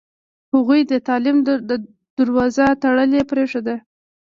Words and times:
هغوی 0.53 0.81
د 0.91 0.93
تعلیم 1.07 1.37
دروازه 2.19 2.65
تړلې 2.83 3.21
پرېښوده. 3.31 3.75